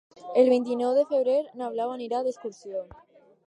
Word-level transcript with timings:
El 0.43 0.47
vint-i-nou 0.53 0.95
de 0.99 1.03
febrer 1.11 1.37
na 1.61 1.69
Blau 1.77 1.95
anirà 1.99 2.25
d'excursió. 2.29 2.85